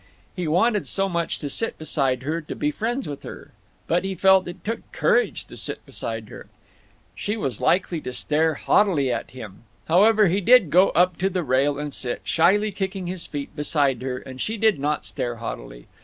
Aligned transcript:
He 0.35 0.47
wanted 0.47 0.87
so 0.87 1.07
much 1.07 1.37
to 1.37 1.47
sit 1.47 1.77
beside 1.77 2.23
her, 2.23 2.41
to 2.41 2.55
be 2.55 2.71
friends 2.71 3.07
with 3.07 3.21
her. 3.21 3.51
But, 3.85 4.03
he 4.03 4.15
felt, 4.15 4.47
it 4.47 4.63
took 4.63 4.91
courage 4.91 5.45
to 5.45 5.55
sit 5.55 5.85
beside 5.85 6.29
her. 6.29 6.47
She 7.13 7.37
was 7.37 7.61
likely 7.61 8.01
to 8.01 8.11
stare 8.11 8.55
haughtily 8.55 9.11
at 9.11 9.29
him. 9.29 9.63
However, 9.85 10.25
he 10.25 10.41
did 10.41 10.71
go 10.71 10.89
up 10.95 11.17
to 11.19 11.29
the 11.29 11.43
rail 11.43 11.77
and 11.77 11.93
sit, 11.93 12.21
shyly 12.23 12.71
kicking 12.71 13.05
his 13.05 13.27
feet, 13.27 13.55
beside 13.55 14.01
her, 14.01 14.17
and 14.17 14.41
she 14.41 14.57
did 14.57 14.79
not 14.79 15.05
stare 15.05 15.35
haughtily. 15.35 15.85